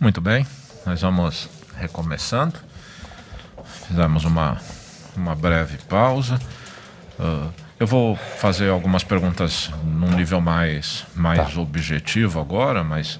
[0.00, 0.46] Muito bem,
[0.86, 1.46] nós vamos
[1.76, 2.54] recomeçando.
[3.86, 4.56] Fizemos uma,
[5.14, 6.40] uma breve pausa.
[7.18, 11.60] Uh, eu vou fazer algumas perguntas num nível mais, mais tá.
[11.60, 13.16] objetivo agora, mas.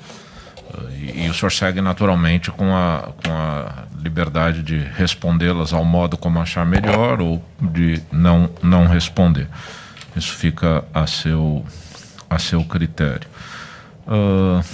[0.72, 5.84] Uh, e, e, o senhor segue naturalmente com a, com a liberdade de respondê-las ao
[5.84, 9.48] modo como achar melhor ou de não, não responder.
[10.16, 11.62] Isso fica a seu,
[12.30, 13.28] a seu critério.
[14.06, 14.64] Uh,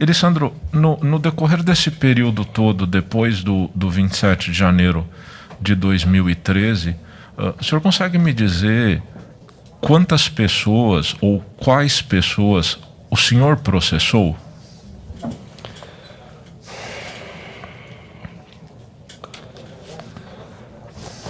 [0.00, 5.06] Elisandro, no, no, decorrer desse período todo, depois do, do 27 de janeiro
[5.60, 6.96] de 2013, uh,
[7.36, 9.02] ah, o senhor consegue me dizer
[9.78, 12.78] quantas pessoas ou quais pessoas
[13.10, 14.34] o senhor processou?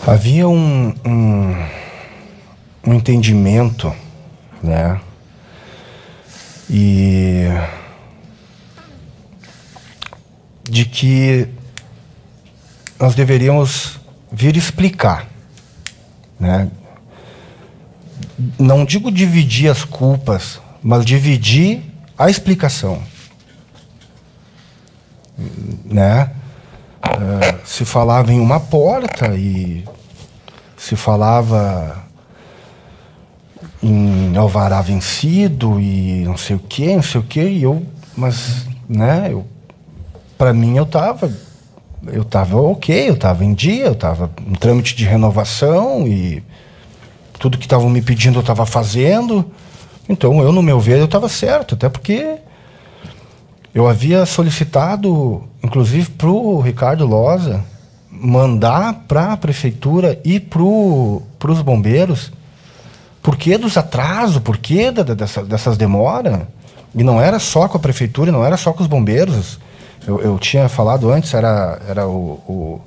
[0.06, 1.66] Havia um, um,
[2.86, 3.92] um entendimento,
[4.62, 5.00] né?
[6.70, 7.48] E
[10.70, 11.48] de que
[12.98, 13.98] nós deveríamos
[14.30, 15.26] vir explicar,
[16.38, 16.70] né?
[18.56, 21.82] Não digo dividir as culpas, mas dividir
[22.16, 23.02] a explicação,
[25.84, 26.30] né?
[27.04, 29.84] Uh, se falava em uma porta e
[30.76, 32.04] se falava
[33.82, 37.84] em alvará vencido e não sei o que, não sei o que, e eu,
[38.16, 39.46] mas, né, eu
[40.40, 41.30] para mim eu tava
[42.06, 46.42] eu tava ok, eu tava em dia, eu tava em trâmite de renovação e
[47.38, 49.44] tudo que estavam me pedindo eu estava fazendo.
[50.08, 52.36] Então eu, no meu ver, eu estava certo, até porque
[53.74, 57.62] eu havia solicitado, inclusive para o Ricardo Loza,
[58.10, 62.32] mandar para a prefeitura e para os bombeiros
[63.22, 66.40] por que dos atrasos, por que da, dessa, dessas demoras.
[66.94, 69.58] E não era só com a prefeitura, não era só com os bombeiros
[70.10, 72.80] eu, eu tinha falado antes, era, era o, o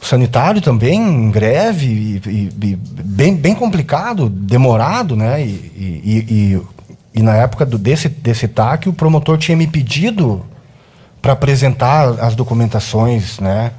[0.00, 5.42] sanitário também em greve e, e, e, bem, bem complicado, demorado, né?
[5.42, 6.62] E,
[7.14, 10.44] e, na época do, desse, desse TAC, o promotor tinha me pedido
[11.20, 13.72] para apresentar as documentações, né?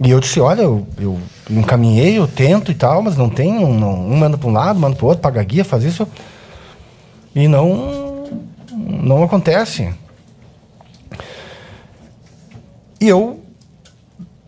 [0.00, 1.18] E eu disse, olha, eu, eu
[1.50, 4.78] encaminhei, eu tento e tal, mas não tem, um, não, um manda para um lado,
[4.80, 6.06] manda para o outro, paga guia, faz isso.
[7.34, 8.26] E não,
[8.72, 9.92] não acontece.
[13.04, 13.38] E eu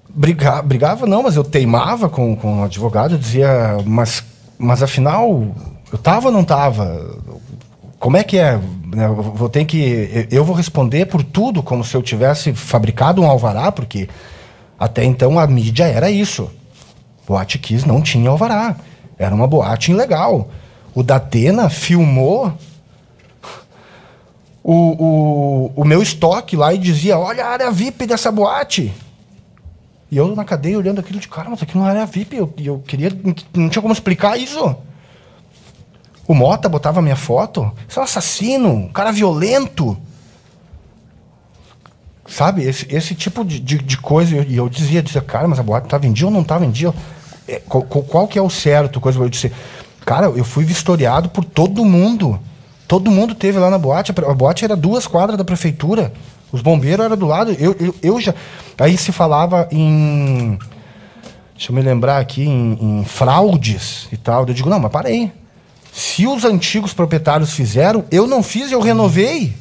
[0.08, 4.24] brigava, não, mas eu teimava com, com o advogado, eu dizia, mas,
[4.56, 5.54] mas afinal,
[5.92, 7.18] eu tava ou não tava?
[7.98, 8.58] Como é que é?
[8.86, 10.26] Né, eu vou ter que.
[10.30, 14.08] Eu vou responder por tudo como se eu tivesse fabricado um alvará, porque
[14.78, 16.50] até então a mídia era isso.
[17.28, 18.74] Boate Kiss não tinha alvará.
[19.18, 20.48] Era uma boate ilegal.
[20.94, 22.54] O Datena filmou
[24.68, 28.92] o, o, o meu estoque lá e dizia: Olha a área VIP dessa boate.
[30.10, 32.36] E eu na cadeia olhando aquilo de cara, mas aqui não área VIP.
[32.36, 33.12] Eu, eu queria.
[33.54, 34.74] Não tinha como explicar isso.
[36.26, 37.70] O Mota botava minha foto.
[37.88, 39.96] Você é um assassino, um cara violento.
[42.26, 42.64] Sabe?
[42.64, 44.34] Esse, esse tipo de, de, de coisa.
[44.34, 46.92] E eu, eu, dizia, dizia, cara, mas a boate tá vendia ou não tá vendia?
[47.46, 49.00] É, qual, qual, que é o certo?
[49.00, 49.52] Coisa, eu disse,
[50.04, 52.40] cara, eu fui vistoriado por todo mundo.
[52.86, 54.12] Todo mundo teve lá na boate.
[54.12, 56.12] A boate era duas quadras da prefeitura.
[56.52, 57.52] Os bombeiros eram do lado.
[57.58, 58.34] Eu, eu, eu já.
[58.78, 60.58] Aí se falava em.
[61.54, 64.46] Deixa eu me lembrar aqui, em, em fraudes e tal.
[64.46, 65.32] Eu digo, não, mas para aí.
[65.92, 69.54] Se os antigos proprietários fizeram, eu não fiz, eu renovei.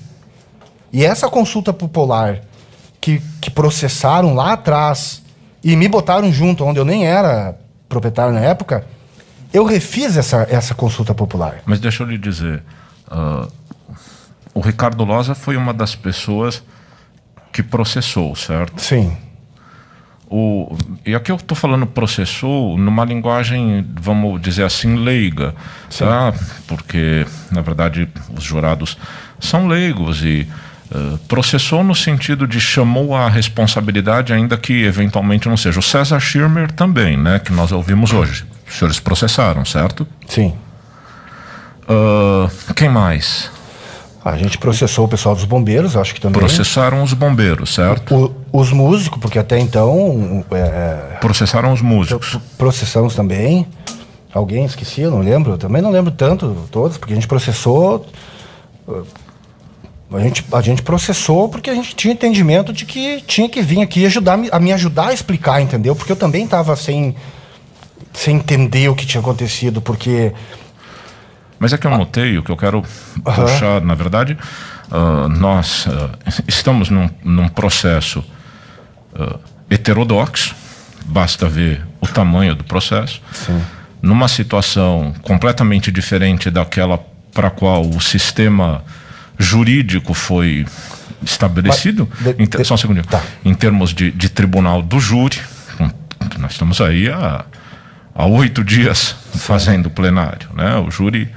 [0.91, 2.41] E essa consulta popular
[2.99, 5.21] que, que processaram lá atrás
[5.63, 7.57] e me botaram junto, onde eu nem era
[7.88, 8.86] proprietário na época,
[9.53, 11.61] eu refiz essa, essa consulta popular.
[11.65, 12.61] Mas deixa eu lhe dizer,
[13.12, 13.51] Uh,
[14.53, 16.64] o Ricardo Loza foi uma das pessoas
[17.51, 18.82] que processou, certo?
[18.82, 19.16] Sim.
[20.28, 20.76] O,
[21.06, 25.53] e aqui eu estou falando processou numa linguagem, vamos dizer assim, leiga,
[25.97, 26.34] tá?
[26.68, 28.97] porque na verdade os jurados
[29.39, 30.47] são leigos e
[30.91, 35.80] uh, processou no sentido de chamou a responsabilidade, ainda que eventualmente não seja.
[35.80, 38.45] O César Schirmer também, né, que nós ouvimos hoje.
[38.68, 40.08] Os senhores processaram, certo?
[40.28, 40.53] Sim.
[41.88, 43.49] Uh, quem mais?
[44.23, 46.39] A gente processou o pessoal dos bombeiros, acho que também.
[46.39, 48.33] Processaram os bombeiros, certo?
[48.51, 50.43] O, os músicos, porque até então.
[50.49, 52.39] É, é processaram os músicos.
[52.57, 53.67] Processamos também.
[54.33, 55.57] Alguém esqueci, eu não lembro.
[55.57, 58.03] Também não lembro tanto, todos, porque a gente processou.
[60.11, 63.81] A gente, a gente processou porque a gente tinha entendimento de que tinha que vir
[63.81, 65.95] aqui ajudar, a me ajudar a explicar, entendeu?
[65.95, 67.15] Porque eu também estava sem,
[68.13, 70.31] sem entender o que tinha acontecido, porque
[71.60, 72.84] mas é que eu notei, o que eu quero
[73.24, 74.38] puxar, na verdade,
[74.91, 76.10] uh, nós uh,
[76.47, 78.20] estamos num, num processo
[79.14, 79.39] uh,
[79.70, 80.56] heterodoxo,
[81.06, 83.62] basta ver o tamanho do processo, Sim.
[84.01, 86.99] numa situação completamente diferente daquela
[87.34, 88.84] para a qual o sistema
[89.38, 90.66] jurídico foi
[91.24, 93.22] estabelecido, de, em, só um segundinho, tá.
[93.43, 95.39] em termos de, de tribunal do júri,
[96.38, 97.45] nós estamos aí há,
[98.16, 100.78] há oito dias fazendo plenário, né?
[100.78, 101.30] O júri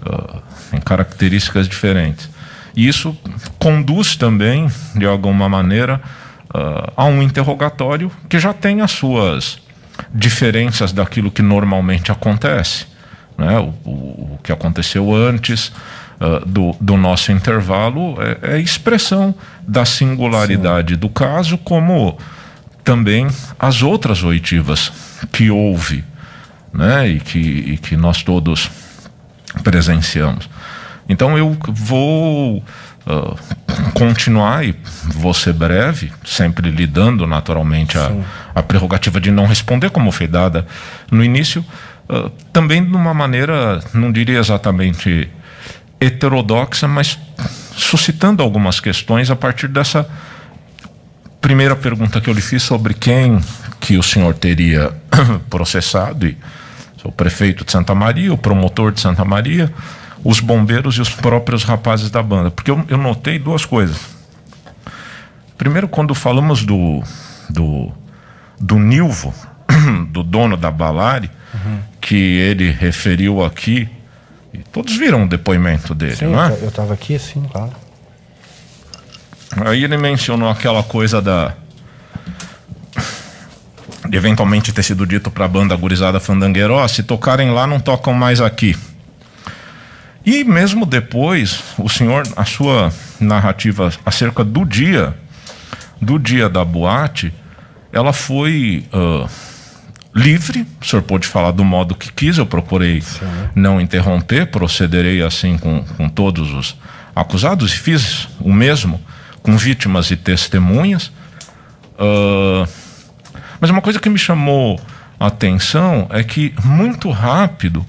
[0.00, 2.30] uh, tem características diferentes.
[2.74, 3.16] E isso
[3.58, 6.00] conduz também, de alguma maneira,
[6.48, 9.58] uh, a um interrogatório que já tem as suas
[10.12, 12.86] diferenças daquilo que normalmente acontece.
[13.36, 13.58] Né?
[13.58, 13.90] O, o,
[14.34, 15.68] o que aconteceu antes
[16.20, 21.00] uh, do, do nosso intervalo é, é expressão da singularidade Sim.
[21.00, 22.18] do caso, como
[22.82, 24.92] também as outras oitivas
[25.32, 26.04] que houve
[26.74, 27.08] né?
[27.08, 28.70] e, que, e que nós todos
[29.62, 30.48] presenciamos.
[31.08, 32.58] Então eu vou
[33.06, 33.38] uh,
[33.92, 38.10] continuar e vou ser breve, sempre lidando naturalmente a,
[38.54, 40.66] a, prerrogativa de não responder, como foi dada
[41.10, 41.64] no início,
[42.08, 45.28] uh, também de uma maneira, não diria exatamente
[46.00, 47.18] heterodoxa, mas
[47.76, 50.08] suscitando algumas questões a partir dessa
[51.40, 53.38] primeira pergunta que eu lhe fiz sobre quem
[53.80, 54.92] que o senhor teria
[55.50, 56.36] processado e
[57.04, 59.72] o prefeito de Santa Maria, o promotor de Santa Maria,
[60.24, 62.50] os bombeiros e os próprios rapazes da banda.
[62.50, 63.98] Porque eu, eu notei duas coisas.
[65.58, 67.02] Primeiro, quando falamos do,
[67.48, 67.92] do,
[68.58, 69.32] do Nilvo,
[70.10, 71.78] do dono da Balari, uhum.
[72.00, 73.88] que ele referiu aqui,
[74.52, 76.52] e todos viram o depoimento dele, sim, não é?
[76.62, 77.72] Eu estava aqui, sim, claro.
[79.66, 81.54] Aí ele mencionou aquela coisa da.
[84.12, 88.12] Eventualmente ter sido dito para a banda gurizada fandangueira: oh, se tocarem lá, não tocam
[88.12, 88.76] mais aqui.
[90.24, 95.14] E mesmo depois, o senhor, a sua narrativa acerca do dia,
[96.00, 97.32] do dia da boate,
[97.92, 99.28] ela foi uh,
[100.14, 100.66] livre.
[100.80, 103.26] O senhor pôde falar do modo que quis, eu procurei Sim.
[103.54, 106.76] não interromper, procederei assim com, com todos os
[107.14, 109.00] acusados e fiz o mesmo
[109.42, 111.12] com vítimas e testemunhas.
[111.98, 112.66] Uh,
[113.60, 114.80] mas uma coisa que me chamou
[115.18, 117.84] a atenção é que muito rápido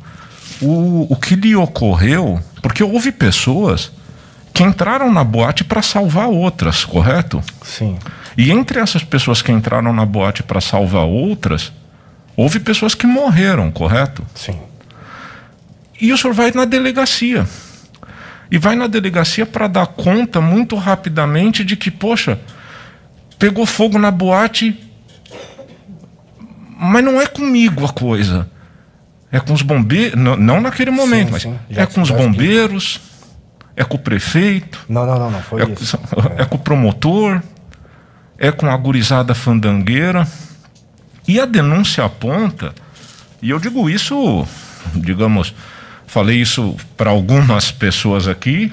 [0.61, 3.91] o, o que lhe ocorreu, porque houve pessoas
[4.53, 7.41] que entraram na boate para salvar outras, correto?
[7.61, 7.97] Sim.
[8.38, 11.74] E entre essas pessoas que entraram na boate para salvar outras,
[12.38, 14.26] houve pessoas que morreram, correto?
[14.34, 14.57] Sim.
[15.99, 17.45] E o senhor vai na delegacia.
[18.49, 22.39] E vai na delegacia para dar conta muito rapidamente de que, poxa,
[23.39, 24.80] pegou fogo na boate,
[26.78, 28.49] mas não é comigo a coisa.
[29.32, 31.57] É com os bombeiros, não, não naquele momento, sim, mas sim.
[31.69, 33.01] é com os bombeiros,
[33.76, 34.86] é com o prefeito.
[34.88, 35.99] Não, não, não, não foi é, isso.
[36.38, 36.41] É.
[36.43, 37.41] é com o promotor,
[38.38, 40.28] é com a gurizada fandangueira.
[41.28, 42.73] E a denúncia aponta,
[43.41, 44.47] e eu digo isso,
[44.93, 45.55] digamos,
[46.05, 48.71] falei isso para algumas pessoas aqui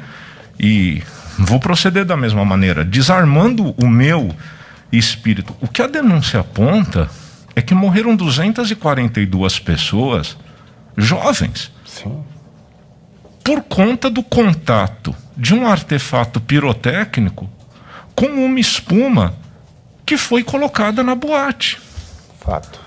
[0.61, 1.03] e
[1.39, 4.35] vou proceder da mesma maneira, desarmando o meu
[4.93, 5.57] espírito.
[5.61, 7.09] O que a denúncia aponta
[7.55, 10.37] é que morreram 242 pessoas
[10.97, 11.71] jovens.
[11.85, 12.23] Sim.
[13.45, 17.51] Por conta do contato de um artefato pirotécnico
[18.15, 19.35] com uma espuma
[20.07, 21.79] que foi colocada na boate.
[22.41, 22.81] Fato.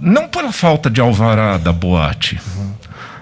[0.00, 2.40] Não pela falta de alvará da boate.
[2.56, 2.72] Uhum.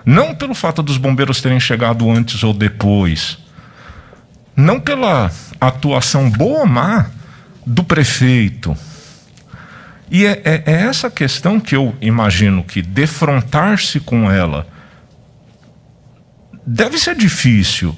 [0.04, 3.38] Não pelo fato dos bombeiros terem chegado antes ou depois.
[4.54, 7.06] Não pela atuação boa ou má
[7.66, 8.76] do prefeito
[10.10, 14.66] e é, é, é essa questão que eu imagino que defrontar-se com ela
[16.66, 17.94] deve ser difícil,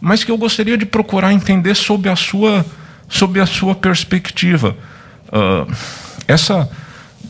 [0.00, 2.64] mas que eu gostaria de procurar entender sob a sua,
[3.08, 4.76] sob a sua perspectiva.
[5.28, 5.72] Uh,
[6.26, 6.68] essa.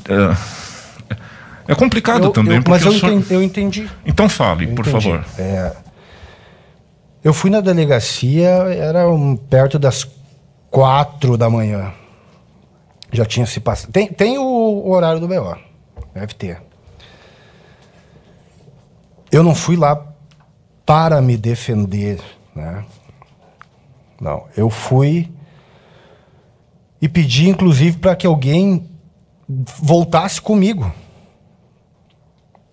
[0.08, 0.36] Uh,
[1.66, 2.56] é complicado eu, também.
[2.56, 3.10] Eu, mas eu, sou...
[3.10, 5.24] entendi, eu, entendi, Então fale, por favor.
[5.38, 5.72] É,
[7.22, 10.06] eu fui na delegacia, era um, perto das
[10.70, 11.92] quatro da manhã.
[13.10, 13.92] Já tinha se passado.
[13.92, 15.56] Tem, tem o, horário do BO.
[16.14, 16.62] Deve ter.
[19.30, 20.06] Eu não fui lá
[20.84, 22.20] para me defender,
[22.54, 22.84] né?
[24.20, 25.30] Não, eu fui
[27.00, 28.88] e pedi, inclusive, para que alguém
[29.48, 30.92] voltasse comigo.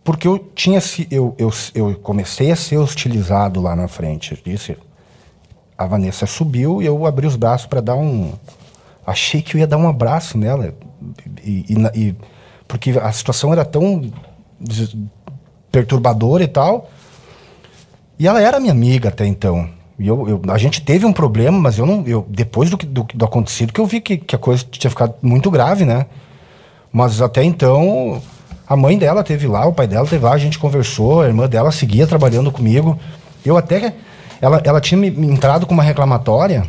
[0.04, 0.80] Porque eu tinha
[1.10, 4.32] eu, eu, eu comecei a ser hostilizado lá na frente.
[4.32, 4.78] Eu disse,
[5.78, 8.34] a Vanessa subiu e eu abri os braços para dar um,
[9.06, 10.74] achei que eu ia dar um abraço nela.
[11.44, 12.16] E, e, e
[12.68, 14.10] porque a situação era tão
[15.72, 16.90] perturbadora e tal.
[18.18, 19.70] E ela era minha amiga até então.
[19.98, 22.06] E eu, eu, a gente teve um problema, mas eu não.
[22.06, 25.16] Eu, depois do, do, do acontecido que eu vi que, que a coisa tinha ficado
[25.22, 26.06] muito grave, né?
[26.92, 28.22] Mas até então,
[28.68, 31.48] a mãe dela teve lá, o pai dela teve lá, a gente conversou, a irmã
[31.48, 33.00] dela seguia trabalhando comigo.
[33.46, 33.94] Eu até.
[34.42, 36.66] Ela, ela tinha me, me entrado com uma reclamatória.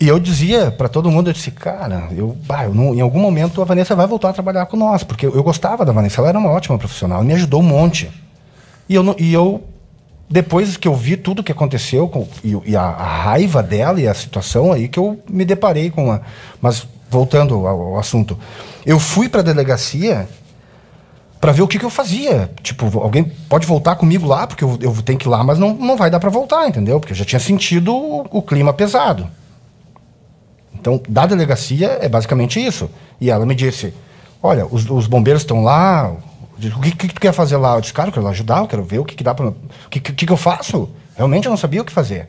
[0.00, 3.20] E eu dizia para todo mundo, eu disse, cara, eu, bah, eu não, em algum
[3.20, 6.28] momento a Vanessa vai voltar a trabalhar com nós, porque eu, gostava da Vanessa, ela
[6.28, 8.10] era uma ótima profissional, me ajudou um monte.
[8.88, 9.62] E eu, e eu
[10.28, 14.08] depois que eu vi tudo que aconteceu com, e, e a, a, raiva dela e
[14.08, 16.20] a situação aí que eu me deparei com a,
[16.60, 18.38] mas voltando ao, ao assunto
[18.84, 20.28] eu fui para a delegacia
[21.40, 22.50] para ver o que, que eu fazia.
[22.62, 25.74] Tipo alguém pode voltar comigo lá porque eu, eu tenho que ir lá mas não,
[25.74, 26.98] não vai dar para voltar entendeu?
[26.98, 29.28] Porque eu já tinha sentido o, o clima pesado
[30.84, 33.94] então da delegacia é basicamente isso e ela me disse
[34.42, 36.14] olha os, os bombeiros estão lá
[36.76, 37.74] o que, que, tu quer fazer lá?
[37.74, 39.48] Eu disse, cara, eu quero ajudar, eu quero ver o que, que dá para.
[39.48, 39.56] O
[39.90, 40.88] que, que, que eu faço?
[41.16, 42.28] Realmente eu não sabia o que fazer.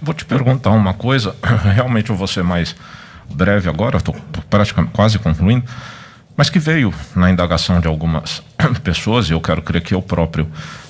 [0.00, 1.34] Vou te perguntar uma coisa,
[1.74, 2.76] realmente eu vou ser mais
[3.30, 4.14] breve agora, estou
[4.50, 5.64] praticamente quase concluindo,
[6.36, 8.42] mas que veio na indagação de algumas
[8.84, 10.46] pessoas, e eu quero crer que eu próprio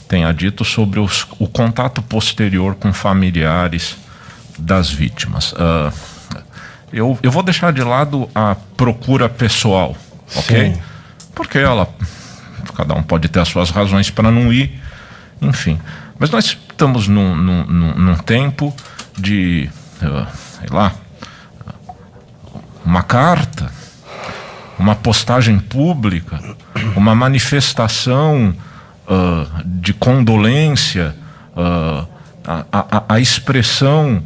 [0.09, 3.97] tenha dito, sobre os, o contato posterior com familiares
[4.59, 5.53] das vítimas.
[5.53, 5.93] Uh,
[6.93, 9.97] eu, eu vou deixar de lado a procura pessoal,
[10.35, 10.75] ok?
[10.75, 10.81] Sim.
[11.35, 11.89] Porque ela
[12.77, 14.79] cada um pode ter as suas razões para não ir,
[15.41, 15.81] enfim.
[16.19, 18.75] Mas nós estamos num, num, num tempo
[19.17, 19.71] de,
[20.03, 20.27] uh,
[20.59, 20.93] sei lá,
[22.85, 23.71] uma carta,
[24.79, 26.39] uma postagem pública,
[26.95, 28.55] uma manifestação
[29.09, 31.15] uh, de condolência,
[31.57, 32.07] uh,
[32.45, 34.23] a, a, a expressão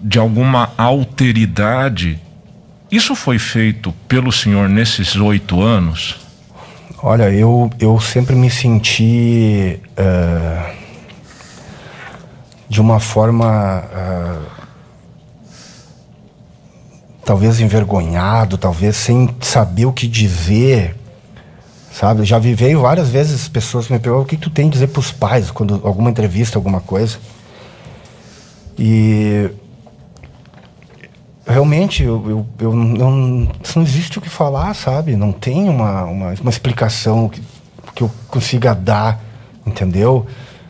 [0.00, 2.20] de alguma alteridade.
[2.90, 6.16] Isso foi feito pelo senhor nesses oito anos?
[7.02, 10.72] Olha, eu, eu sempre me senti uh,
[12.68, 14.56] de uma forma uh,
[17.24, 20.94] talvez envergonhado, talvez sem saber o que dizer,
[21.92, 22.24] sabe?
[22.24, 25.10] Já vivei várias vezes pessoas me perguntam o que tu tem a dizer para os
[25.10, 27.18] pais quando alguma entrevista, alguma coisa.
[28.78, 29.50] E
[31.46, 35.16] realmente eu, eu, eu não, não existe o que falar, sabe?
[35.16, 37.40] Não tem uma, uma, uma explicação que,
[37.94, 39.20] que eu consiga dar,
[39.64, 40.26] entendeu?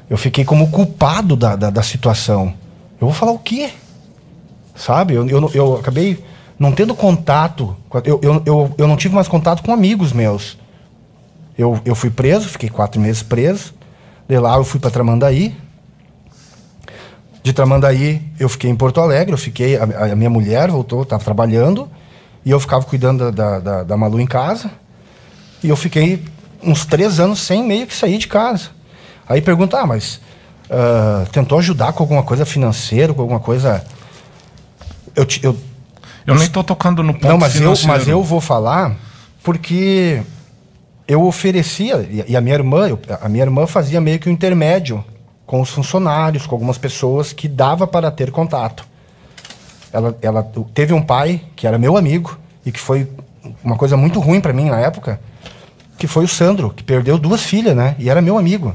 [0.09, 2.53] Eu fiquei como culpado da, da, da situação.
[3.01, 3.71] Eu vou falar o quê?
[4.75, 5.15] Sabe?
[5.15, 6.23] Eu, eu, eu acabei
[6.59, 7.77] não tendo contato.
[8.05, 10.59] Eu, eu, eu, eu não tive mais contato com amigos meus.
[11.57, 13.75] Eu, eu fui preso, fiquei quatro meses preso.
[14.29, 15.57] De lá eu fui para Tramandaí,
[17.47, 21.23] de Tramandaí, eu fiquei em Porto Alegre, eu fiquei, a, a minha mulher voltou, estava
[21.23, 21.89] trabalhando,
[22.45, 24.69] e eu ficava cuidando da, da, da, Malu em casa.
[25.63, 26.25] E eu fiquei
[26.61, 28.71] uns três anos sem meio que sair de casa.
[29.29, 30.21] Aí pergunta, ah, mas
[30.69, 33.85] uh, tentou ajudar com alguma coisa financeira, com alguma coisa.
[35.15, 35.57] Eu, eu,
[36.27, 37.93] eu nem estou tocando no ponto Não, mas financeiro.
[37.93, 38.97] eu, mas eu vou falar
[39.45, 40.21] porque
[41.07, 45.05] eu oferecia, e a minha irmã, a minha irmã fazia meio que um intermédio
[45.47, 48.85] com os funcionários, com algumas pessoas que dava para ter contato.
[49.93, 50.43] Ela, ela
[50.75, 53.09] teve um pai que era meu amigo e que foi
[53.63, 55.21] uma coisa muito ruim para mim na época,
[55.97, 57.95] que foi o Sandro, que perdeu duas filhas, né?
[57.99, 58.75] E era meu amigo.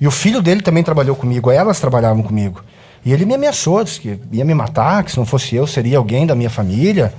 [0.00, 2.62] E o filho dele também trabalhou comigo, elas trabalhavam comigo.
[3.04, 5.98] E ele me ameaçou, disse que ia me matar, que se não fosse eu, seria
[5.98, 7.14] alguém da minha família.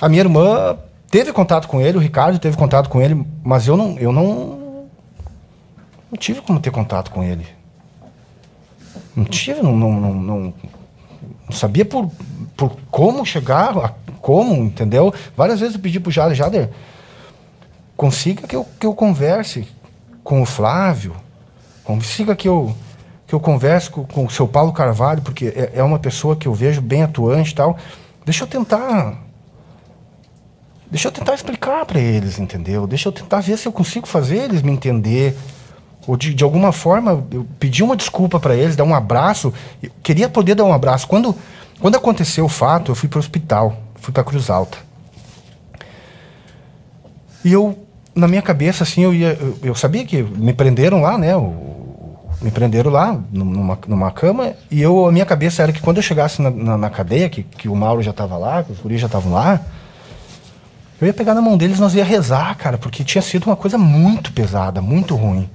[0.00, 0.76] A minha irmã
[1.10, 4.86] teve contato com ele, o Ricardo teve contato com ele, mas eu não, eu não,
[6.10, 7.57] não tive como ter contato com ele.
[9.18, 10.54] Não tive, não, não, não, não,
[11.50, 12.08] sabia por,
[12.56, 15.12] por como chegar, como, entendeu?
[15.36, 16.70] Várias vezes eu pedi pro Jader, Jader,
[17.96, 19.66] consiga que eu, que eu converse
[20.22, 21.16] com o Flávio,
[21.82, 22.72] consiga que eu,
[23.26, 26.46] que eu converse com, com o seu Paulo Carvalho, porque é, é uma pessoa que
[26.46, 27.76] eu vejo bem atuante e tal.
[28.24, 29.18] Deixa eu tentar
[30.88, 32.86] deixa eu tentar explicar para eles, entendeu?
[32.86, 35.36] Deixa eu tentar ver se eu consigo fazer eles me entender
[36.08, 39.52] ou de, de alguma forma eu pedi uma desculpa para eles, dar um abraço.
[39.82, 41.06] Eu queria poder dar um abraço.
[41.06, 41.36] Quando,
[41.78, 44.78] quando aconteceu o fato, eu fui para o hospital, fui para Cruz Alta.
[47.44, 47.78] E eu,
[48.14, 49.36] na minha cabeça, assim, eu ia.
[49.38, 51.36] Eu, eu sabia que me prenderam lá, né?
[51.36, 55.96] O, me prenderam lá, numa, numa cama, e eu, a minha cabeça era que quando
[55.98, 58.78] eu chegasse na, na, na cadeia, que, que o Mauro já estava lá, que os
[58.78, 59.60] guris já estavam lá,
[61.00, 63.76] eu ia pegar na mão deles, nós ia rezar, cara, porque tinha sido uma coisa
[63.76, 65.50] muito pesada, muito ruim.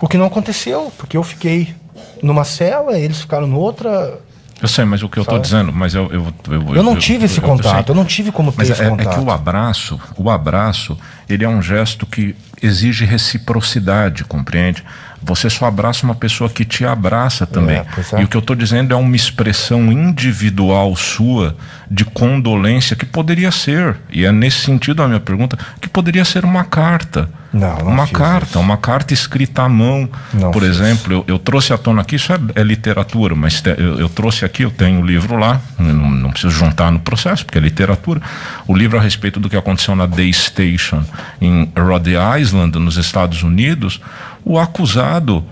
[0.00, 1.74] O que não aconteceu, porque eu fiquei
[2.22, 4.18] numa cela, eles ficaram noutra.
[4.60, 6.98] Eu sei, mas o que eu estou dizendo, mas eu eu, eu, eu não eu,
[6.98, 9.08] tive esse contato, eu, não tive como ter mas esse é, contato.
[9.08, 10.98] É que o abraço, o abraço,
[11.28, 14.84] ele é um gesto que exige reciprocidade, compreende?
[15.22, 17.76] Você só abraça uma pessoa que te abraça também.
[17.76, 18.20] É, é.
[18.20, 21.56] E o que eu estou dizendo é uma expressão individual sua
[21.90, 26.44] de condolência que poderia ser, e é nesse sentido a minha pergunta, que poderia ser
[26.44, 27.30] uma carta.
[27.50, 28.60] Não, não uma carta, isso.
[28.60, 30.06] uma carta escrita à mão.
[30.34, 33.70] Não Por exemplo, eu, eu trouxe à tona aqui, isso é, é literatura, mas te-
[33.78, 37.46] eu, eu trouxe aqui, eu tenho o livro lá, não, não preciso juntar no processo,
[37.46, 38.20] porque é literatura.
[38.66, 41.02] O livro a respeito do que aconteceu na Day Station
[41.40, 43.98] em Rhode Island, nos Estados Unidos,
[44.44, 45.44] o acusado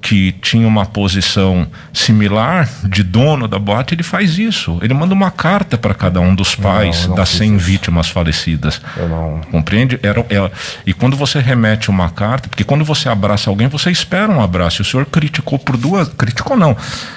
[0.00, 4.78] que tinha uma posição similar de dono da boate, ele faz isso.
[4.80, 7.64] Ele manda uma carta para cada um dos pais eu não das fiz 100 isso.
[7.66, 8.80] vítimas falecidas.
[8.96, 9.40] Não.
[9.50, 9.98] Compreende?
[10.02, 10.52] Era, era-
[10.86, 14.82] e quando você remete uma carta, porque quando você abraça alguém, você espera um abraço.
[14.82, 16.08] O senhor criticou por duas.
[16.10, 16.76] Criticou não,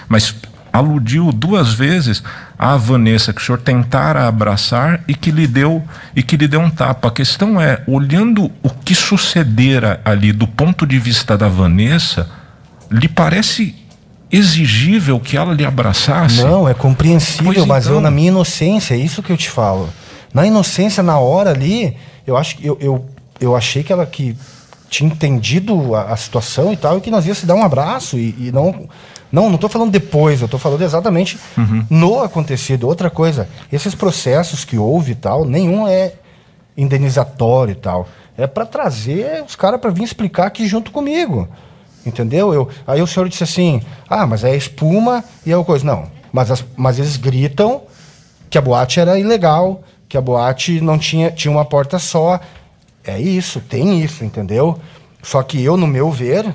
[0.10, 0.36] mas
[0.74, 2.24] aludiu duas vezes
[2.62, 5.84] a Vanessa que o senhor tentara abraçar e que lhe deu
[6.16, 7.08] e que lhe deu um tapa.
[7.08, 12.30] A questão é, olhando o que sucedera ali do ponto de vista da Vanessa,
[12.92, 13.76] lhe parece
[14.32, 16.44] exigível que ela lhe abraçasse?
[16.44, 18.02] Não, é compreensível, Pois mas eu, então.
[18.02, 19.90] na minha inocência, é isso que eu te falo.
[20.32, 21.98] Na inocência, na hora ali,
[22.28, 23.10] eu acho que eu, eu,
[23.40, 24.38] eu achei que ela que
[24.88, 28.20] tinha entendido a, a situação e tal, e que nós ia se dar um abraço
[28.20, 28.88] e, e não.
[29.32, 31.40] Não, não estou falando depois, eu estou falando exatamente
[31.90, 32.88] no acontecido.
[32.88, 36.14] Outra coisa, esses processos que houve e tal, nenhum é
[36.78, 38.08] indenizatório e tal.
[38.38, 41.48] É para trazer os caras para vir explicar aqui junto comigo.
[42.06, 42.54] Entendeu?
[42.54, 45.86] Eu, aí o senhor disse assim: ah, mas é espuma e é o coisa.
[45.86, 47.84] Não, mas, as- mas eles gritam
[48.50, 52.40] que a boate era ilegal, que a boate não tinha, tinha uma porta só.
[53.04, 54.80] É isso, tem isso, entendeu?
[55.22, 56.54] Só que eu, no meu ver,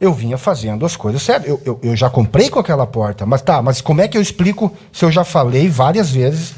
[0.00, 1.48] eu vinha fazendo as coisas certas.
[1.48, 4.22] Eu, eu, eu já comprei com aquela porta, mas tá, mas como é que eu
[4.22, 6.54] explico se eu já falei várias vezes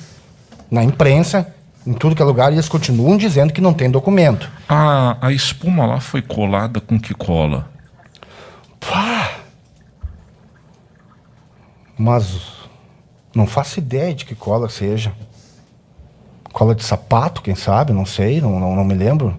[0.71, 1.53] na imprensa,
[1.87, 4.51] em tudo que é lugar, e eles continuam dizendo que não tem documento?
[4.69, 7.69] A, a espuma lá foi colada com que cola?
[8.79, 9.31] Pá!
[11.99, 12.61] Mas
[13.35, 15.13] não faço ideia de que cola seja.
[16.53, 17.93] Cola de sapato, quem sabe?
[17.93, 19.39] Não sei, não, não, não me lembro.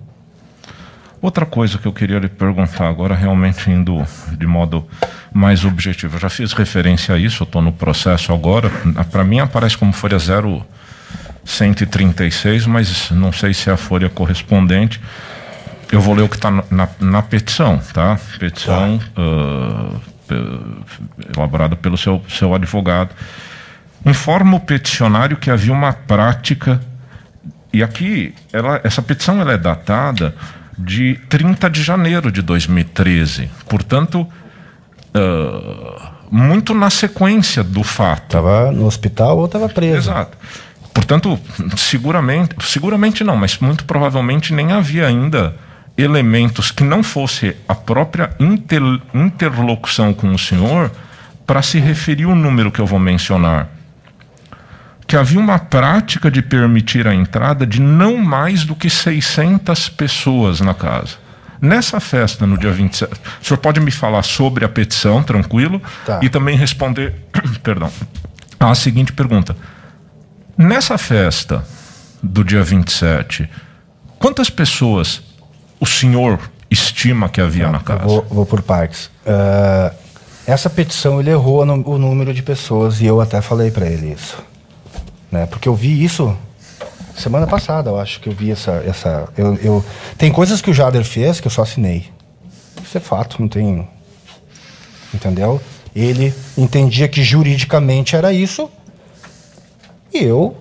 [1.22, 4.04] Outra coisa que eu queria lhe perguntar agora, realmente indo
[4.38, 4.88] de modo
[5.32, 8.72] mais objetivo, eu já fiz referência a isso, estou no processo agora.
[9.12, 10.18] Para mim aparece como folha
[11.46, 15.00] 0136, mas não sei se é a folha correspondente.
[15.92, 18.18] Eu vou ler o que está na, na petição, tá?
[18.40, 19.92] Petição ah,
[20.28, 20.36] pe-
[21.38, 23.12] elaborada pelo seu, seu advogado.
[24.06, 26.82] Informa o peticionário que havia uma prática
[27.72, 30.34] e aqui, ela, essa petição ela é datada
[30.84, 33.50] de 30 de janeiro de 2013.
[33.70, 34.28] Portanto,
[35.14, 38.30] ah, muito na sequência do fato.
[38.30, 40.10] Tava no hospital ou tava preso.
[40.10, 40.38] Exato.
[40.94, 41.40] Portanto,
[41.78, 45.56] seguramente, seguramente não, mas muito provavelmente nem havia ainda
[45.98, 50.92] elementos que não fosse a própria inter- interlocução com o senhor
[51.46, 53.70] para se referir o número que eu vou mencionar.
[55.12, 60.62] Que havia uma prática de permitir a entrada de não mais do que 600 pessoas
[60.62, 61.16] na casa.
[61.60, 63.12] Nessa festa, no dia 27,
[63.42, 66.22] o senhor pode me falar sobre a petição, tranquilo, Tá.
[66.22, 67.14] e também responder,
[67.62, 67.92] perdão,
[68.58, 69.54] a seguinte pergunta.
[70.58, 71.62] Nessa festa
[72.24, 73.50] do dia 27,
[74.18, 75.22] quantas pessoas
[75.78, 78.06] o senhor estima que havia na Eu casa?
[78.06, 79.12] Vou, vou por partes.
[79.28, 79.92] Ah,
[80.48, 84.38] essa petição ele errou o número de pessoas e eu até falei para ele isso,
[85.32, 85.46] né?
[85.46, 86.36] Porque eu vi isso
[87.16, 89.86] semana passada, eu acho que eu vi essa essa eu, eu-
[90.18, 92.10] tem coisas que o Jader fez que eu só assinei.
[92.84, 93.88] Isso é fato, não tem
[95.14, 95.62] entendeu?
[95.96, 98.70] Ele entendia que juridicamente era isso
[100.14, 100.58] e eu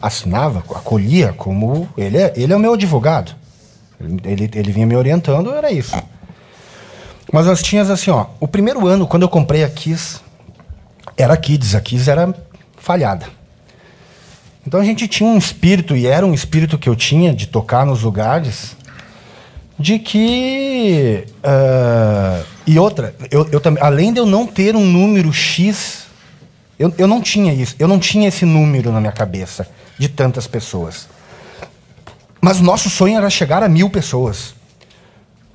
[0.00, 3.34] assinava, acolhia como ele é, ele é o meu advogado.
[3.98, 5.96] Ele, ele, vinha me orientando, era isso.
[7.32, 8.26] Mas nós tínhamos assim, ó.
[8.38, 10.20] O primeiro ano, quando eu comprei a Kiss,
[11.16, 11.74] era Kids.
[11.74, 12.32] A Kiss era
[12.76, 13.26] falhada.
[14.66, 17.86] Então a gente tinha um espírito, e era um espírito que eu tinha de tocar
[17.86, 18.76] nos lugares,
[19.78, 21.24] de que.
[21.42, 26.06] ah, e outra, eu, eu também, além de eu não ter um número X,
[26.78, 27.76] eu, eu não tinha isso.
[27.78, 29.68] Eu não tinha esse número na minha cabeça
[29.98, 31.08] de tantas pessoas.
[32.40, 34.54] Mas nosso sonho era chegar a mil pessoas.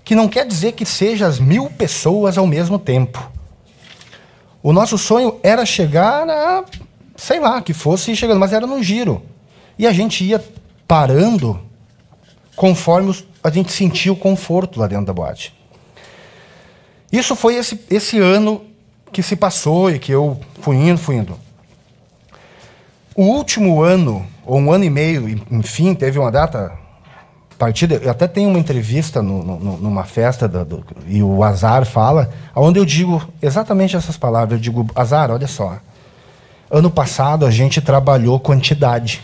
[0.03, 3.31] Que não quer dizer que seja as mil pessoas ao mesmo tempo.
[4.63, 6.63] O nosso sonho era chegar a,
[7.21, 9.21] sei lá, que fosse chegando, mas era num giro.
[9.77, 10.43] E a gente ia
[10.87, 11.59] parando
[12.55, 15.53] conforme a gente sentia o conforto lá dentro da boate.
[17.11, 18.65] Isso foi esse, esse ano
[19.11, 21.37] que se passou e que eu fui indo, fui indo.
[23.15, 26.75] O último ano, ou um ano e meio, enfim, teve uma data
[27.55, 31.43] partir de, eu até tenho uma entrevista no, no, numa festa do, do, e o
[31.43, 34.53] Azar fala, onde eu digo exatamente essas palavras.
[34.53, 35.77] Eu digo, Azar, olha só.
[36.71, 39.21] Ano passado a gente trabalhou quantidade.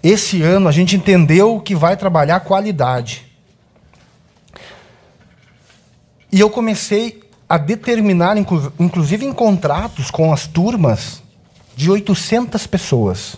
[0.00, 3.26] Esse ano a gente entendeu que vai trabalhar qualidade.
[6.30, 8.36] E eu comecei a determinar,
[8.78, 11.20] inclusive em contratos com as turmas,
[11.74, 13.36] de 800 pessoas.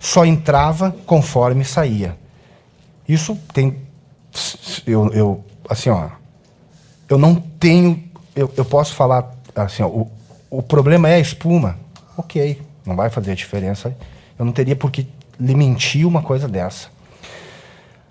[0.00, 2.16] Só entrava conforme saía.
[3.06, 3.76] Isso tem.
[4.86, 6.08] Eu, eu assim, ó.
[7.10, 8.02] Eu não tenho.
[8.34, 10.10] Eu, eu posso falar assim, ó, o,
[10.50, 11.84] o problema é a espuma.
[12.16, 13.94] Ok, não vai fazer diferença.
[14.38, 15.06] Eu não teria por que
[15.38, 16.88] lhe mentir uma coisa dessa.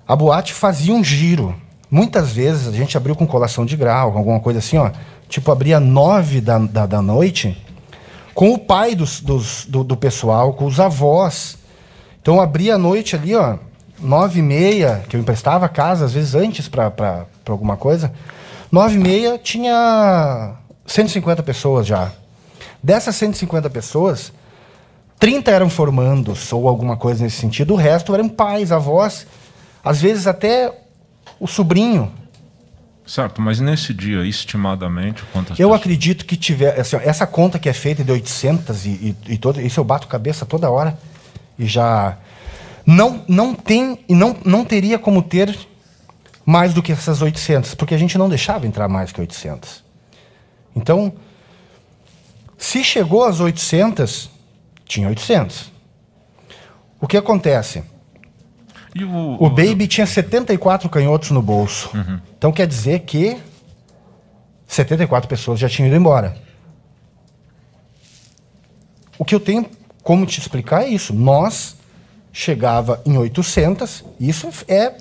[0.08, 1.56] A boate fazia um giro.
[1.90, 4.92] Muitas vezes a gente abriu com colação de grau, alguma coisa assim, ó.
[5.28, 7.58] Tipo, abria nove da, da, da noite
[8.36, 11.58] com o pai dos, dos, do, do pessoal, com os avós.
[12.22, 13.58] Então abria a noite ali, ó,
[14.00, 18.12] nove e meia, que eu emprestava a casa, às vezes antes para alguma coisa,
[18.72, 20.54] nove e meia tinha
[20.86, 22.12] 150 pessoas já.
[22.86, 24.32] Dessas 150 pessoas,
[25.20, 29.26] 30 eram formandos ou alguma coisa nesse sentido, o resto eram pais, avós,
[29.84, 30.72] às vezes até
[31.40, 32.14] o sobrinho.
[33.04, 35.82] Certo, mas nesse dia, estimadamente, quantas Eu pessoas?
[35.82, 36.80] acredito que tiver.
[36.80, 40.08] Assim, essa conta que é feita de 800 e, e, e todo, isso eu bato
[40.08, 40.96] cabeça toda hora
[41.58, 42.20] e já
[42.86, 45.58] não, não tem e não, não teria como ter
[46.46, 49.84] mais do que essas 800, porque a gente não deixava entrar mais que 800.
[50.76, 51.16] Então,
[52.58, 54.30] se chegou às 800,
[54.86, 55.72] tinha 800.
[57.00, 57.84] O que acontece?
[58.98, 61.90] O, o, Baby tinha 74 canhotos no bolso.
[61.94, 62.20] Uhum.
[62.38, 63.38] Então quer dizer que
[64.68, 66.38] 74 pessoas já tinham ido embora.
[69.18, 69.70] O que eu tenho
[70.02, 71.14] como te explicar é isso.
[71.14, 71.76] Nós
[72.32, 74.04] chegava em 800.
[74.20, 74.94] Isso é.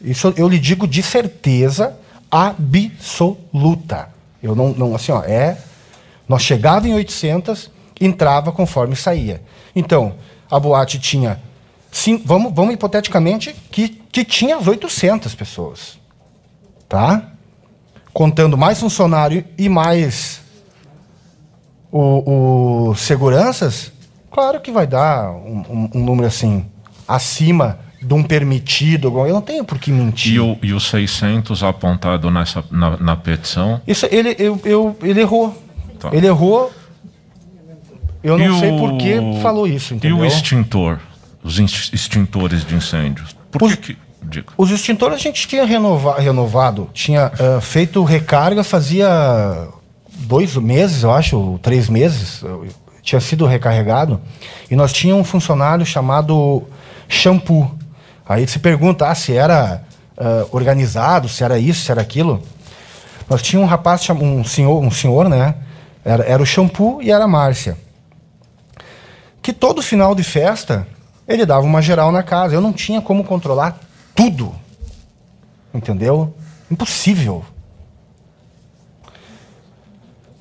[0.00, 1.96] Isso eu lhe digo de certeza
[2.30, 4.10] absoluta.
[4.42, 5.56] Eu não, não assim, ó, é.
[6.28, 9.42] Nós chegava em 800, entrava conforme saía.
[9.74, 10.14] Então,
[10.50, 11.40] a boate tinha.
[11.90, 15.98] Sim, vamos, vamos hipoteticamente que, que tinha as 800 pessoas.
[16.88, 17.30] Tá?
[18.12, 20.40] Contando mais funcionário e mais
[21.90, 23.92] o, o seguranças,
[24.30, 26.66] Claro que vai dar um, um, um número assim,
[27.08, 29.08] acima de um permitido.
[29.26, 30.34] Eu não tenho por que mentir.
[30.34, 33.80] E o, e o 600 apontado nessa, na, na petição?
[33.86, 35.60] Isso, ele, eu, eu, ele errou.
[35.98, 36.10] Tá.
[36.12, 36.72] Ele errou.
[38.22, 38.78] Eu não e sei o...
[38.78, 39.94] por que falou isso.
[39.94, 40.18] Entendeu?
[40.18, 40.98] E o extintor?
[41.42, 43.34] Os extintores de incêndios?
[43.50, 43.96] Por os, que.
[44.56, 49.68] Os extintores a gente tinha renova, renovado, tinha uh, feito recarga fazia
[50.08, 52.44] dois meses, eu acho, três meses
[53.08, 54.20] tinha sido recarregado
[54.70, 56.64] e nós tínhamos um funcionário chamado
[57.08, 57.70] Shampoo.
[58.28, 59.82] Aí se pergunta ah, se era
[60.18, 62.42] uh, organizado, se era isso, se era aquilo.
[63.30, 65.54] Nós tínhamos um rapaz, um senhor, um senhor, né?
[66.08, 67.76] Era, era o Shampoo e era a Márcia.
[69.42, 70.86] Que todo final de festa
[71.28, 72.54] ele dava uma geral na casa.
[72.54, 73.78] Eu não tinha como controlar
[74.14, 74.54] tudo.
[75.74, 76.34] Entendeu?
[76.70, 77.44] Impossível.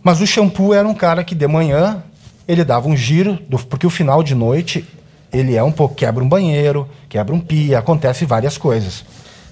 [0.02, 2.02] Mas o shampoo era um cara que de manhã
[2.48, 4.88] ele dava um giro, do, porque o final de noite
[5.34, 9.04] ele é um pouco quebra um banheiro, quebra um pia, acontece várias coisas.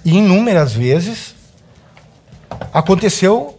[0.02, 1.34] E inúmeras vezes
[2.72, 3.58] aconteceu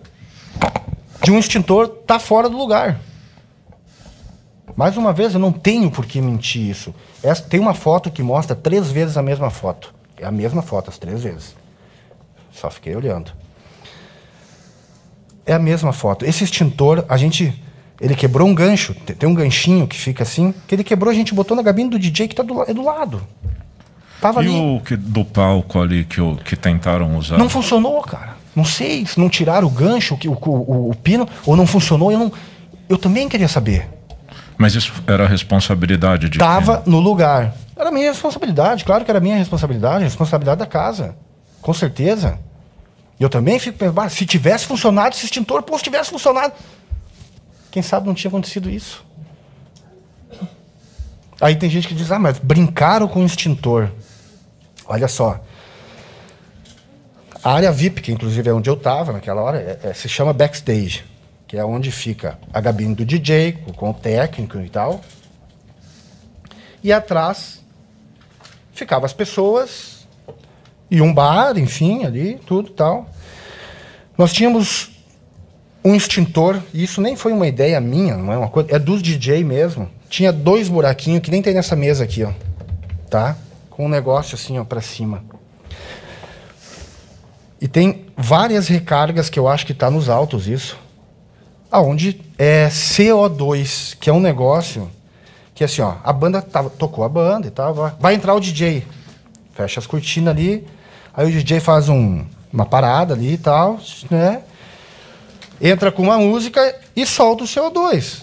[1.24, 3.00] de um extintor tá fora do lugar.
[4.76, 6.94] Mais uma vez, eu não tenho por que mentir isso.
[7.24, 9.94] Essa, tem uma foto que mostra três vezes a mesma foto.
[10.18, 11.56] É a mesma foto, as três vezes.
[12.52, 13.32] Só fiquei olhando.
[15.46, 16.26] É a mesma foto.
[16.26, 17.60] Esse extintor, a gente
[18.00, 18.94] ele quebrou um gancho.
[18.94, 20.54] Tem um ganchinho que fica assim.
[20.68, 22.84] Que ele quebrou, a gente botou na gabine do DJ que tá do, é do
[22.84, 23.22] lado.
[24.22, 24.56] Tava e ali.
[24.56, 27.38] o que, do palco ali que, que tentaram usar?
[27.38, 28.37] Não funcionou, cara.
[28.58, 32.12] Não sei se não tiraram o gancho, o, o, o, pino, ou não funcionou.
[32.12, 32.34] Eu, não,
[32.90, 33.88] eu também queria saber.
[34.58, 36.92] Mas isso era a responsabilidade de Tava quem?
[36.92, 37.54] no lugar.
[37.76, 41.16] Era minha responsabilidade, claro que era minha responsabilidade, responsabilidade da casa.
[41.62, 42.40] Com certeza.
[43.20, 46.54] Eu também fico pensando, se tivesse funcionado esse extintor, pô, se tivesse funcionado.
[47.70, 49.06] Quem sabe não tinha acontecido isso.
[51.40, 53.92] Aí tem gente que diz, ah, mas brincaram com o extintor.
[54.88, 55.40] Olha só.
[57.48, 60.34] A área VIP, que inclusive é onde eu estava naquela hora, é, é, se chama
[60.34, 61.06] backstage,
[61.48, 65.00] que é onde fica a gabine do DJ, com o técnico e tal.
[66.84, 67.64] E atrás
[68.74, 70.06] ficavam as pessoas
[70.92, 73.10] e um bar, enfim, ali, tudo tal.
[74.18, 74.92] Nós tínhamos
[75.86, 79.02] um extintor, e isso nem foi uma ideia minha, não é uma coisa, é dos
[79.02, 79.90] DJ mesmo.
[80.10, 82.34] Tinha dois buraquinhos que nem tem nessa mesa aqui, ó.
[83.10, 83.38] Tá?
[83.78, 85.24] com um negócio assim, ó, para cima.
[87.60, 90.78] E tem várias recargas que eu acho que está nos altos isso.
[91.72, 94.90] Aonde é CO2, que é um negócio
[95.58, 98.86] que assim, ó, a banda tava, tocou a banda e tal, vai entrar o DJ.
[99.56, 100.68] Fecha as cortinas ali,
[101.12, 102.24] aí o DJ faz um,
[102.54, 103.80] uma parada ali e tal,
[104.12, 104.44] né?
[105.60, 108.22] Entra com uma música e solta o CO2.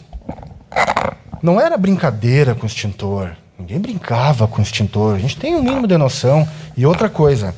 [1.43, 3.33] Não era brincadeira com o extintor.
[3.59, 5.17] Ninguém brincava com o extintor.
[5.17, 6.49] A gente tem um mínimo de noção.
[6.77, 7.53] E outra coisa,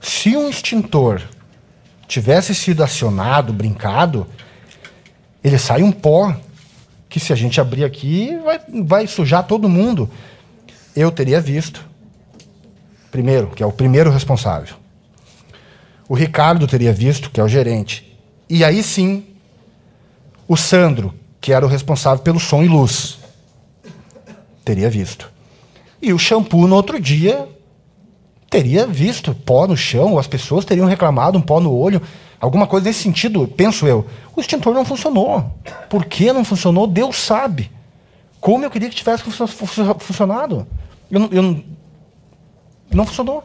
[0.00, 1.22] se um extintor
[2.08, 4.26] tivesse sido acionado, brincado,
[5.44, 6.34] ele sai um pó
[7.08, 10.08] que se a gente abrir aqui vai, vai sujar todo mundo.
[10.96, 11.84] Eu teria visto.
[13.10, 14.76] Primeiro, que é o primeiro responsável.
[16.08, 18.16] O Ricardo teria visto, que é o gerente.
[18.48, 19.26] E aí sim,
[20.48, 23.18] o Sandro, que era o responsável pelo som e luz,
[24.64, 25.30] teria visto.
[26.02, 27.48] E o shampoo no outro dia
[28.50, 32.02] teria visto pó no chão, as pessoas teriam reclamado um pó no olho,
[32.40, 34.04] alguma coisa nesse sentido, penso eu.
[34.34, 35.56] O extintor não funcionou.
[35.88, 36.88] Por que não funcionou?
[36.88, 37.70] Deus sabe.
[38.40, 40.66] Como eu queria que tivesse funcionado.
[41.08, 41.64] Eu, eu,
[42.92, 43.44] não funcionou.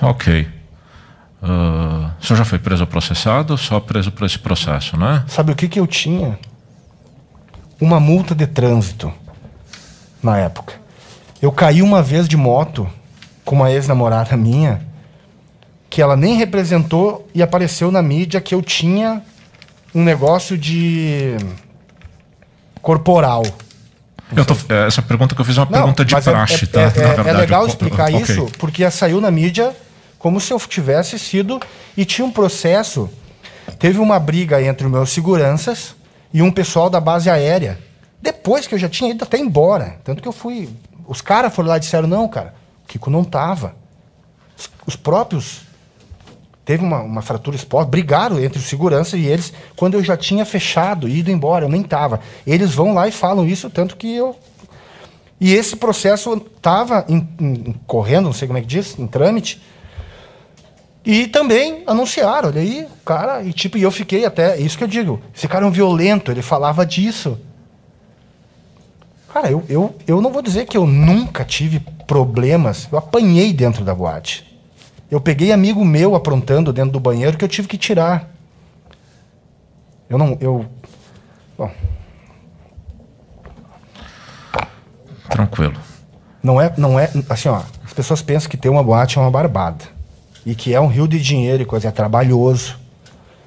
[0.00, 0.48] Ok.
[1.42, 5.24] Uh, o senhor já foi preso ou processado ou só preso por esse processo, né?
[5.26, 6.38] Sabe o que, que eu tinha?
[7.80, 9.12] Uma multa de trânsito
[10.22, 10.81] na época.
[11.42, 12.88] Eu caí uma vez de moto
[13.44, 14.80] com uma ex-namorada minha,
[15.90, 19.20] que ela nem representou e apareceu na mídia que eu tinha
[19.92, 21.36] um negócio de
[22.80, 23.42] corporal.
[24.46, 26.66] Tô, é, essa pergunta que eu fiz é uma Não, pergunta de é, praxe, é,
[26.68, 26.80] tá?
[26.80, 28.22] É, verdade, é legal explicar okay.
[28.22, 29.74] isso, porque saiu na mídia
[30.20, 31.60] como se eu tivesse sido.
[31.96, 33.10] E tinha um processo.
[33.80, 35.96] Teve uma briga entre os meus seguranças
[36.32, 37.78] e um pessoal da base aérea.
[38.22, 39.96] Depois que eu já tinha ido até embora.
[40.04, 40.70] Tanto que eu fui
[41.12, 43.76] os caras foram lá e disseram: não, cara, o Kiko não tava.
[44.58, 45.60] Os, os próprios.
[46.64, 50.44] Teve uma, uma fratura exposta, brigaram entre os seguranças e eles, quando eu já tinha
[50.44, 52.20] fechado ido embora, eu nem tava.
[52.46, 54.36] Eles vão lá e falam isso, tanto que eu.
[55.40, 57.04] E esse processo estava
[57.84, 59.60] correndo, não sei como é que diz, em trâmite.
[61.04, 64.88] E também anunciaram, olha aí, cara, e tipo, e eu fiquei até, isso que eu
[64.88, 67.36] digo, esse cara é um violento, ele falava disso.
[69.32, 72.86] Cara, eu, eu, eu não vou dizer que eu nunca tive problemas.
[72.92, 74.44] Eu apanhei dentro da boate.
[75.10, 78.28] Eu peguei amigo meu aprontando dentro do banheiro que eu tive que tirar.
[80.08, 80.36] Eu não.
[80.38, 80.66] Eu.
[81.56, 81.70] Bom.
[85.30, 85.80] Tranquilo.
[86.42, 87.10] Não é, não é.
[87.30, 87.62] Assim, ó.
[87.84, 89.84] As pessoas pensam que ter uma boate é uma barbada.
[90.44, 91.88] E que é um rio de dinheiro e coisa.
[91.88, 92.78] É trabalhoso.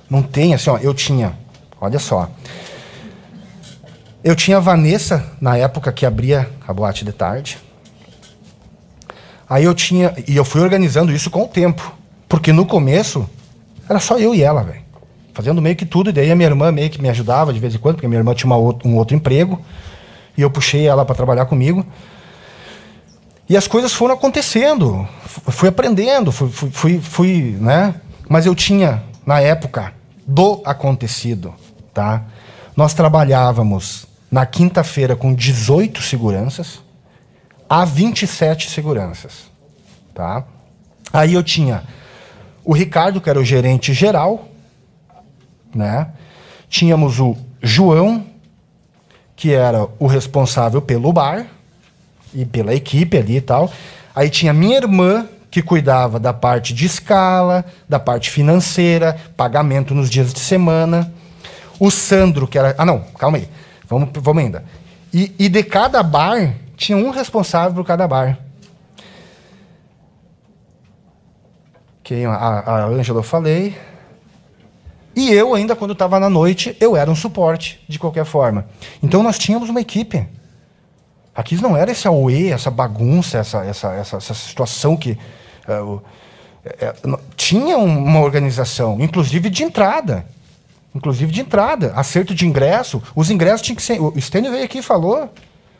[0.09, 0.77] Não tem, assim, ó.
[0.77, 1.37] Eu tinha.
[1.79, 2.29] Olha só.
[4.25, 7.59] Eu tinha a Vanessa, na época que abria a boate de tarde.
[9.47, 10.15] Aí eu tinha.
[10.27, 11.95] E eu fui organizando isso com o tempo.
[12.27, 13.29] Porque no começo
[13.87, 14.81] era só eu e ela, velho.
[15.31, 16.09] Fazendo meio que tudo.
[16.09, 18.19] E daí a minha irmã meio que me ajudava de vez em quando, porque minha
[18.19, 19.61] irmã tinha um outro emprego.
[20.35, 21.85] E eu puxei ela para trabalhar comigo.
[23.47, 25.07] E as coisas foram acontecendo.
[25.51, 27.93] Fui aprendendo, fui, fui, fui, fui, né?
[28.27, 29.93] Mas eu tinha, na época,
[30.25, 31.53] do acontecido,
[31.93, 32.23] tá?
[32.75, 36.81] Nós trabalhávamos na quinta-feira com 18 seguranças
[37.69, 39.51] a 27 seguranças,
[40.13, 40.45] tá?
[41.11, 41.83] Aí eu tinha
[42.63, 44.47] o Ricardo, que era o gerente geral,
[45.73, 46.09] né?
[46.67, 48.25] Tínhamos o João,
[49.35, 51.45] que era o responsável pelo bar
[52.33, 53.71] e pela equipe ali e tal.
[54.15, 60.09] Aí tinha minha irmã, que cuidava da parte de escala, da parte financeira, pagamento nos
[60.09, 61.13] dias de semana.
[61.79, 62.75] O Sandro, que era.
[62.77, 63.47] Ah, não, calma aí.
[63.87, 64.65] Vamos, vamos ainda.
[65.13, 68.37] E, e de cada bar, tinha um responsável por cada bar.
[72.03, 73.77] Quem, a, a Ângela eu falei.
[75.15, 78.67] E eu ainda, quando estava na noite, eu era um suporte, de qualquer forma.
[79.01, 80.27] Então nós tínhamos uma equipe.
[81.33, 85.17] Aqui não era esse auê, essa bagunça, essa, essa, essa, essa situação que.
[85.67, 86.01] Uh,
[87.35, 90.25] tinha uma organização, inclusive de entrada
[90.95, 93.03] inclusive de entrada, acerto de ingresso.
[93.13, 93.99] Os ingressos tinham que ser.
[94.01, 95.31] O Stênio veio aqui e falou.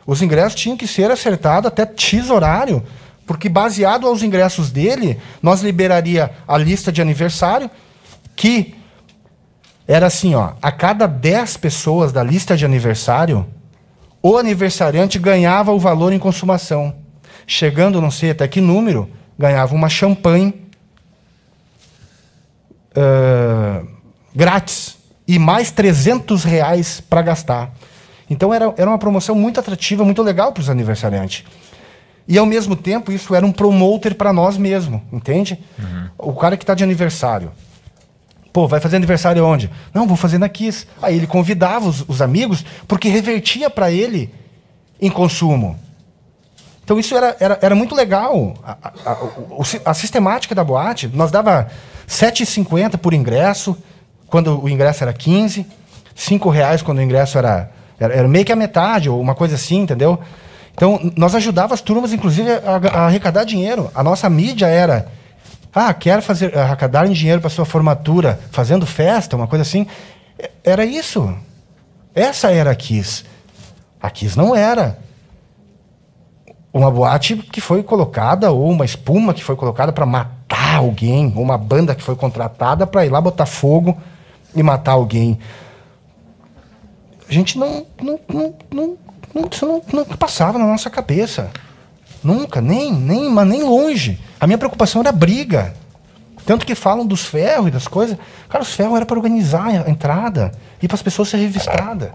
[0.06, 2.84] Os ingressos tinham que ser acertados até X horário,
[3.26, 7.68] porque baseado aos ingressos dele, nós liberaria a lista de aniversário,
[8.36, 8.74] que
[9.88, 13.46] era assim, ó, a cada 10 pessoas da lista de aniversário,
[14.22, 16.94] o aniversariante ganhava o valor em consumação.
[17.46, 20.68] Chegando, não sei até que número, ganhava uma champanhe
[22.96, 23.86] uh,
[24.34, 24.95] grátis
[25.26, 27.72] e mais 300 reais para gastar.
[28.28, 31.44] Então era, era uma promoção muito atrativa, muito legal para os aniversariantes.
[32.28, 35.58] E ao mesmo tempo, isso era um promoter para nós mesmos, entende?
[35.78, 36.08] Uhum.
[36.18, 37.52] O cara que está de aniversário.
[38.52, 39.70] Pô, vai fazer aniversário onde?
[39.94, 40.86] Não, vou fazer na Kiss.
[41.00, 44.32] Aí ele convidava os, os amigos, porque revertia para ele
[45.00, 45.78] em consumo.
[46.82, 48.54] Então isso era, era, era muito legal.
[48.64, 51.68] A, a, a, a sistemática da boate, nós dava R$
[52.08, 53.76] 7,50 por ingresso,
[54.28, 55.66] quando o ingresso era 15,
[56.16, 59.54] R$ reais quando o ingresso era, era, era meio que a metade, ou uma coisa
[59.54, 60.18] assim, entendeu?
[60.74, 63.90] Então, nós ajudava as turmas, inclusive, a, a arrecadar dinheiro.
[63.94, 65.08] A nossa mídia era,
[65.74, 69.86] ah, quer fazer, arrecadar dinheiro para sua formatura, fazendo festa, uma coisa assim.
[70.62, 71.34] Era isso.
[72.14, 73.24] Essa era a Kiss.
[74.00, 74.98] A Kiss não era
[76.72, 81.42] uma boate que foi colocada, ou uma espuma que foi colocada para matar alguém, ou
[81.42, 83.96] uma banda que foi contratada para ir lá botar fogo
[84.56, 85.38] e matar alguém.
[87.28, 88.98] A gente não, não, não, não
[89.52, 91.50] isso não, nunca passava na nossa cabeça.
[92.24, 94.18] Nunca, nem, nem, mas nem longe.
[94.40, 95.74] A minha preocupação era briga.
[96.44, 98.16] Tanto que falam dos ferros e das coisas.
[98.48, 102.10] Cara, os ferros era para organizar a entrada e para as pessoas ser revistadas.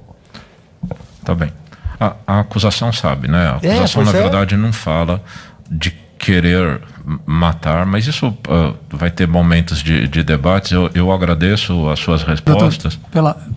[1.23, 1.51] Tá bem.
[1.99, 3.59] A, a, acusação sabe, né?
[3.61, 5.21] A é, acusação, é, na verdade, não fala
[5.69, 5.91] de
[6.21, 6.81] querer
[7.25, 10.71] matar, mas isso uh, vai ter momentos de, de debates.
[10.71, 12.95] Eu, eu agradeço as suas respostas.
[12.95, 13.47] Doutor, pela,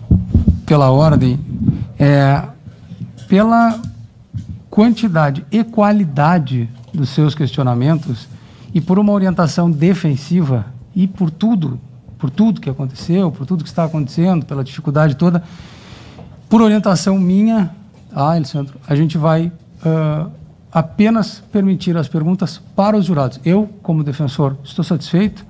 [0.65, 1.39] pela ordem,
[1.99, 2.41] é,
[3.27, 3.79] pela
[4.69, 8.27] quantidade e qualidade dos seus questionamentos
[8.73, 10.65] e por uma orientação defensiva
[10.95, 11.79] e por tudo,
[12.17, 15.43] por tudo que aconteceu, por tudo que está acontecendo, pela dificuldade toda,
[16.49, 17.69] por orientação minha,
[18.13, 19.51] ah, Alessandro, a gente vai
[19.85, 20.31] uh,
[20.75, 23.39] apenas permitir as perguntas para os jurados.
[23.43, 25.43] Eu, como defensor, estou satisfeito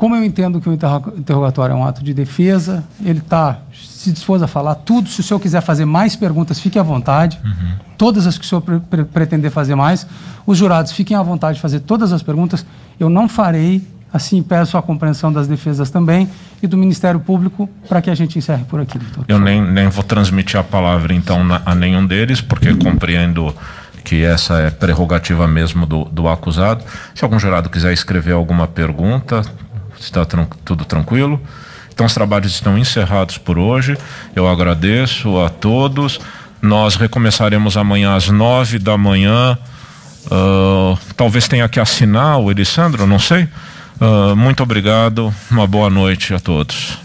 [0.00, 4.42] como eu entendo que o interrogatório é um ato de defesa, ele está se dispôs
[4.42, 5.10] a falar tudo.
[5.10, 7.38] Se o senhor quiser fazer mais perguntas, fique à vontade.
[7.44, 7.72] Uhum.
[7.98, 10.06] Todas as que o senhor pre pre pretender fazer mais.
[10.46, 12.64] Os jurados fiquem à vontade de fazer todas as perguntas.
[12.98, 16.26] Eu não farei, assim peço a compreensão das defesas também
[16.62, 19.26] e do Ministério Público para que a gente encerre por aqui, doutor.
[19.28, 23.54] Eu nem, nem vou transmitir a palavra, então, a nenhum deles, porque compreendo
[24.04, 26.84] que essa é prerrogativa mesmo do, do acusado.
[27.14, 29.42] Se algum jurado quiser escrever alguma pergunta,
[29.98, 31.40] está tran tudo tranquilo.
[31.92, 33.96] Então, os trabalhos estão encerrados por hoje.
[34.34, 36.18] Eu agradeço a todos.
[36.62, 39.58] Nós recomeçaremos amanhã às nove da manhã.
[40.26, 43.48] Uh, talvez tenha que assinar o Elisandro, não sei.
[44.00, 45.34] Uh, muito obrigado.
[45.50, 46.98] Uma boa noite a todos.